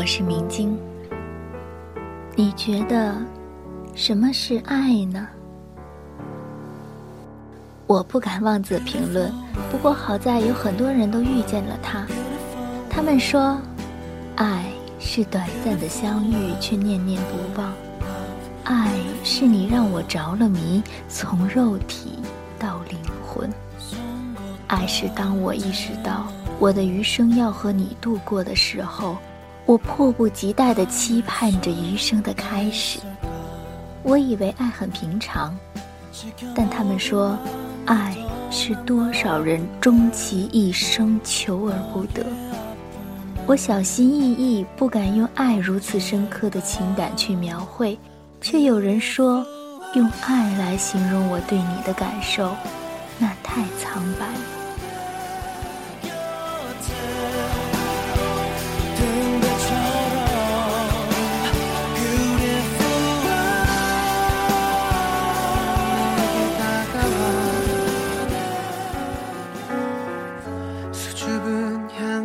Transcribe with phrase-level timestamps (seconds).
[0.00, 0.74] 我是明晶。
[2.34, 3.14] 你觉得
[3.94, 5.28] 什么是爱呢？
[7.86, 9.30] 我不敢妄自评论，
[9.70, 12.06] 不过好在有很多人都遇见了他。
[12.88, 13.60] 他们说，
[14.36, 14.64] 爱
[14.98, 17.70] 是短暂的相遇，却念念不忘。
[18.64, 18.90] 爱
[19.22, 22.20] 是你让我着了迷，从肉体
[22.58, 23.50] 到灵魂。
[24.66, 26.26] 爱是当我意识到
[26.58, 29.18] 我的余生要和你度过的时候，
[29.70, 32.98] 我迫不及待地期盼着余生的开始。
[34.02, 35.56] 我以为爱很平常，
[36.56, 37.38] 但他们说，
[37.86, 38.16] 爱
[38.50, 42.26] 是多少人终其一生求而不得。
[43.46, 47.96] 我小心翼翼，不敢用爱如此深刻的情感去描绘。
[48.40, 49.46] 却有人说，
[49.94, 52.50] 用爱来形容我对你的感受，
[53.20, 54.26] 那太苍白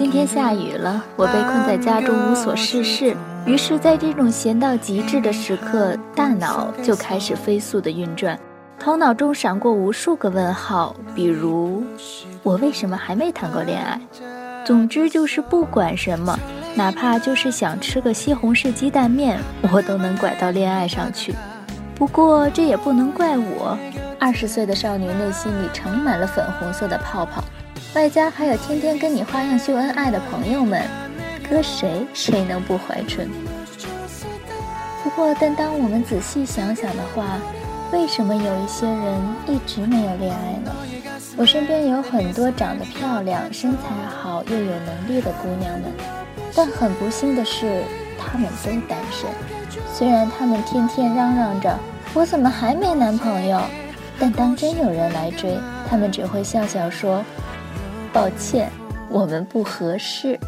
[0.00, 3.14] 今天下雨了，我被困在家中无所事事。
[3.44, 8.40] 于是，在这种闲到极致的时刻，大脑就开始飞速的运转，
[8.78, 11.84] 头脑中闪过无数个问号，比如：
[12.42, 14.00] 我为什么还没谈过恋爱？
[14.64, 16.34] 总之就是不管什么，
[16.74, 19.38] 哪怕就是想吃个西红柿鸡蛋面，
[19.70, 21.34] 我都能拐到恋爱上去。
[21.94, 23.76] 不过这也不能怪我，
[24.18, 27.44] 二十岁的少女内心里盛满了粉红色的泡泡，
[27.92, 30.82] 外加还有天天跟你花样秀恩爱的朋友们。
[31.50, 33.28] 搁谁谁能不怀春？
[35.02, 37.40] 不过，但当我们仔细想想的话，
[37.92, 40.70] 为什么有一些人一直没有恋爱呢？
[41.36, 45.90] 我身边有很多长得漂亮、身材好又有能力的姑娘们，
[46.54, 47.82] 但很不幸的是，
[48.16, 49.28] 她们都单身。
[49.92, 51.76] 虽然她们天天嚷嚷着
[52.14, 53.60] “我怎么还没男朋友”，
[54.20, 57.24] 但当真有人来追，她们只会笑笑说
[58.12, 58.70] ：“抱歉，
[59.08, 60.38] 我们不合适。”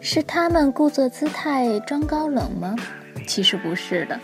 [0.00, 2.76] 是他们故作姿态装高冷吗？
[3.26, 4.18] 其实不是的，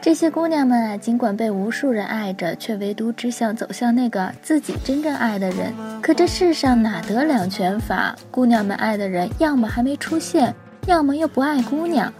[0.00, 5.74] 这些姑娘们啊，尽管被无数人爱着，却唯独只想走向那个自己真正爱的人。
[6.00, 8.16] 可这世上哪得两全法？
[8.30, 10.54] 姑娘们爱的人，要么还没出现，
[10.86, 12.10] 要么又不爱姑娘。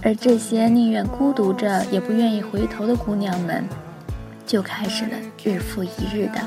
[0.00, 3.64] 而这些宁愿孤独着也不愿意回头的姑娘们，
[4.46, 6.40] 就开始了日复一日的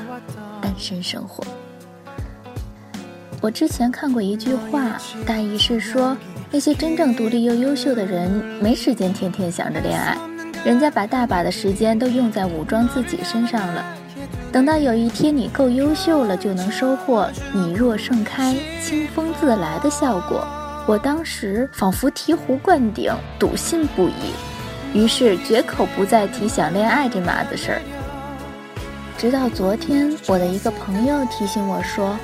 [0.62, 1.44] 单身生活。
[3.42, 6.16] 我之前看过一句话，大意是说，
[6.48, 8.30] 那些真正独立又优秀的人，
[8.60, 10.16] 没时间天天想着恋爱，
[10.64, 13.84] 人家把大把的时间都用在武装自己身上了。
[14.52, 20.46] 等到有一天你够优秀了，就能收获“你若盛开，清风自来”的效果。
[20.86, 27.82] 我当时仿佛醍醐灌顶，笃信不疑，于是绝口不再提想恋爱这码子事儿。
[29.18, 32.16] 直到昨天，我的一个朋友提醒我说：“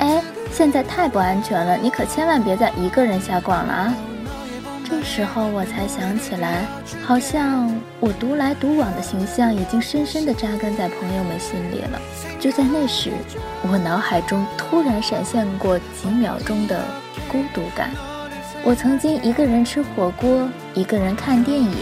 [0.00, 0.22] 哎。”
[0.56, 3.94] 现在太不安全了，你可千万别再一个人瞎逛了啊！
[4.88, 6.64] 这时候我才想起来，
[7.04, 12.00] 好像我独来独往的形象已经深深地扎根在朋友们心里了。
[12.40, 13.10] 就在那时，
[13.68, 16.80] 我脑海中突然闪现过几秒钟的
[17.28, 17.90] 孤独感。
[18.64, 21.76] 我曾经一个人吃火锅，一个人看电影，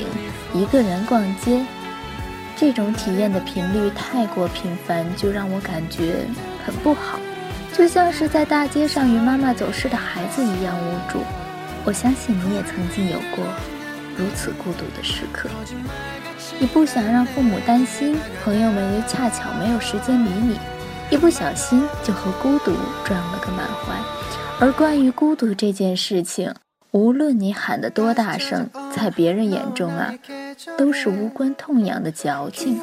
[0.53, 1.65] 一个人逛街，
[2.57, 6.27] 这种体验的频率太过频繁，就让我感觉
[6.67, 7.21] 很不好。
[7.77, 11.19] 就像是在大街上与妈妈走失的孩子一样无助。
[11.85, 13.45] 我相信你也曾经有过
[14.17, 15.49] 如此孤独的时刻。
[16.61, 20.59] 你不想让父母担心，朋友们又恰巧没有时间理你，
[21.11, 22.73] 一不小心就和孤独
[23.05, 23.95] 撞了个满怀。
[24.61, 26.55] 而关于孤独这件事情，
[26.93, 30.15] 无论你喊得多大声，在别人眼中啊，
[30.79, 32.81] 都是无关痛痒的矫情。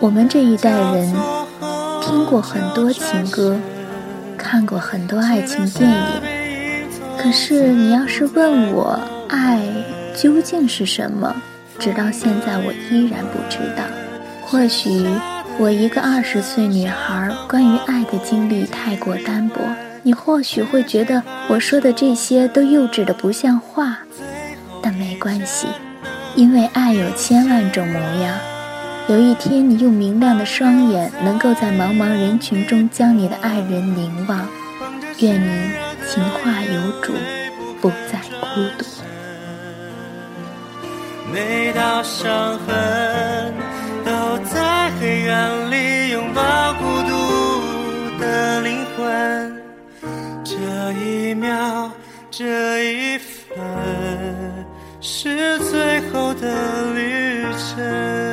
[0.00, 1.14] 我们这一代人
[2.02, 3.56] 听过很多情歌，
[4.36, 6.33] 看过很多爱情电影。
[7.24, 9.00] 可是，你要是问我
[9.30, 9.58] 爱
[10.14, 11.34] 究竟是什么，
[11.78, 13.82] 直到现在我依然不知道。
[14.42, 15.06] 或许
[15.58, 19.62] 我一个二十岁女孩关于爱的经历太过单薄，
[20.02, 24.00] 你或许会觉得我说的这些都幼稚的不像话。
[24.82, 25.66] 但没关系，
[26.36, 28.38] 因为爱有千万种模样。
[29.08, 34.46] 有一天，你用明亮的双眼，能够在茫茫人群中将你的爱人凝望。
[35.20, 35.70] 愿你
[36.06, 37.12] 情话有主，
[37.80, 38.46] 不再孤
[38.78, 38.84] 独。
[41.32, 43.54] 每道伤痕
[44.04, 49.62] 都在黑暗里拥抱孤独的灵魂。
[50.44, 50.52] 这
[50.92, 51.90] 一秒，
[52.30, 53.26] 这一分，
[55.00, 58.23] 是最后的旅程。